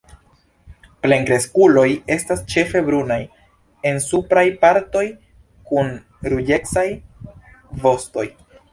[1.03, 1.83] Plenkreskuloj
[2.15, 3.19] estas ĉefe brunaj
[3.91, 5.07] en supraj partoj,
[5.71, 5.97] kun
[6.35, 6.91] ruĝecaj
[7.87, 8.31] vostoj.